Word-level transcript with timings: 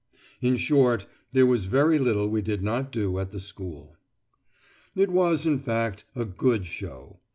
In 0.41 0.57
short, 0.57 1.05
there 1.31 1.45
was 1.45 1.67
very 1.67 1.99
little 1.99 2.27
we 2.27 2.41
did 2.41 2.63
not 2.63 2.91
do 2.91 3.19
at 3.19 3.29
the 3.29 3.39
School. 3.39 3.97
It 4.95 5.11
was, 5.11 5.45
in 5.45 5.59
fact, 5.59 6.05
a 6.15 6.25
"good 6.25 6.65
show." 6.65 7.19